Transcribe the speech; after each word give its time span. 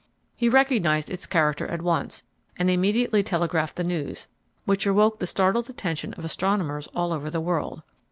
He 0.35 0.49
recognized 0.49 1.11
its 1.11 1.27
character 1.27 1.67
at 1.67 1.83
once, 1.83 2.23
and 2.57 2.71
immediately 2.71 3.21
telegraphed 3.21 3.75
the 3.75 3.83
news, 3.83 4.27
which 4.65 4.87
awoke 4.87 5.19
the 5.19 5.27
startled 5.27 5.69
attention 5.69 6.15
of 6.15 6.25
astronomers 6.25 6.87
all 6.95 7.13
over 7.13 7.29
the 7.29 7.39
world. 7.39 7.83